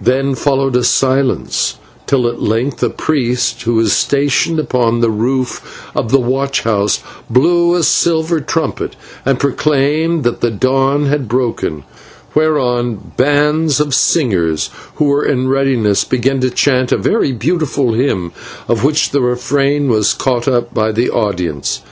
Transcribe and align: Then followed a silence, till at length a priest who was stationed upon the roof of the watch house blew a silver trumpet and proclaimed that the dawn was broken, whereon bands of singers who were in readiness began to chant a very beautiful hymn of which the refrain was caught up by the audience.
Then 0.00 0.36
followed 0.36 0.74
a 0.74 0.82
silence, 0.82 1.76
till 2.06 2.26
at 2.28 2.40
length 2.40 2.82
a 2.82 2.88
priest 2.88 3.60
who 3.64 3.74
was 3.74 3.92
stationed 3.92 4.58
upon 4.58 5.02
the 5.02 5.10
roof 5.10 5.86
of 5.94 6.10
the 6.10 6.18
watch 6.18 6.62
house 6.62 7.00
blew 7.28 7.74
a 7.74 7.82
silver 7.82 8.40
trumpet 8.40 8.96
and 9.26 9.38
proclaimed 9.38 10.24
that 10.24 10.40
the 10.40 10.50
dawn 10.50 11.10
was 11.10 11.20
broken, 11.20 11.84
whereon 12.34 13.12
bands 13.18 13.80
of 13.80 13.92
singers 13.94 14.70
who 14.94 15.04
were 15.04 15.26
in 15.26 15.46
readiness 15.46 16.04
began 16.04 16.40
to 16.40 16.48
chant 16.48 16.90
a 16.90 16.96
very 16.96 17.32
beautiful 17.32 17.92
hymn 17.92 18.32
of 18.66 18.82
which 18.82 19.10
the 19.10 19.20
refrain 19.20 19.90
was 19.90 20.14
caught 20.14 20.48
up 20.48 20.72
by 20.72 20.90
the 20.90 21.10
audience. 21.10 21.82